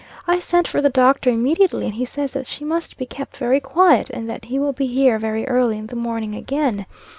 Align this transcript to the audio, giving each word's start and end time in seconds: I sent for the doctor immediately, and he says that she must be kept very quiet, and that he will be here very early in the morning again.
I 0.25 0.39
sent 0.39 0.67
for 0.67 0.81
the 0.81 0.89
doctor 0.89 1.29
immediately, 1.29 1.85
and 1.85 1.93
he 1.93 2.05
says 2.05 2.31
that 2.33 2.47
she 2.47 2.65
must 2.65 2.97
be 2.97 3.05
kept 3.05 3.37
very 3.37 3.59
quiet, 3.59 4.09
and 4.09 4.27
that 4.31 4.45
he 4.45 4.57
will 4.57 4.73
be 4.73 4.87
here 4.87 5.19
very 5.19 5.47
early 5.47 5.77
in 5.77 5.85
the 5.85 5.95
morning 5.95 6.33
again. 6.33 6.87